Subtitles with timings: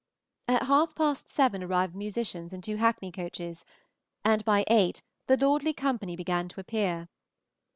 [0.47, 3.63] At half past seven arrived the musicians in two hackney coaches,
[4.25, 7.07] and by eight the lordly company began to appear.